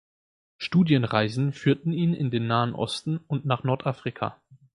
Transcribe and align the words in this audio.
Studienreisen 0.57 1.53
führten 1.53 1.91
ihn 1.93 2.15
in 2.15 2.31
den 2.31 2.47
Nahen 2.47 2.73
Osten 2.73 3.19
und 3.27 3.45
nach 3.45 3.63
Nordafrika. 3.63 4.41